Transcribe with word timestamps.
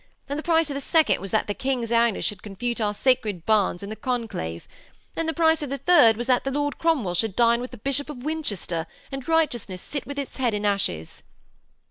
And 0.27 0.39
the 0.39 0.41
price 0.41 0.67
of 0.71 0.73
the 0.73 0.81
second 0.81 1.21
was 1.21 1.29
that 1.29 1.45
the 1.45 1.53
King's 1.53 1.91
Highness 1.91 2.25
should 2.25 2.41
confute 2.41 2.81
our 2.81 2.91
sacred 2.91 3.45
Barnes 3.45 3.83
in 3.83 3.89
the 3.89 3.95
conclave. 3.95 4.67
And 5.15 5.29
the 5.29 5.31
price 5.31 5.61
of 5.61 5.69
the 5.69 5.77
third 5.77 6.17
was 6.17 6.25
that 6.25 6.43
the 6.43 6.49
Lord 6.49 6.79
Cromwell 6.79 7.13
should 7.13 7.35
dine 7.35 7.61
with 7.61 7.69
the 7.69 7.77
Bishop 7.77 8.09
of 8.09 8.23
Winchester 8.23 8.87
and 9.11 9.27
righteousness 9.29 9.79
sit 9.79 10.07
with 10.07 10.17
its 10.17 10.37
head 10.37 10.55
in 10.55 10.65
ashes.' 10.65 11.21